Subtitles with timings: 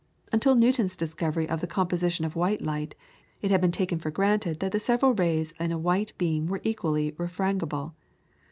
[0.31, 2.95] Until Newton's discovery of the composition of white light,
[3.43, 6.59] it had been taken for granted that the several rays in a white beam were
[6.63, 7.93] equally refrangible.